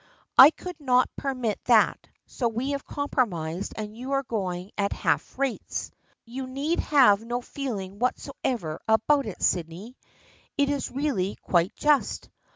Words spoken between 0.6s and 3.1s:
not permit that, so we have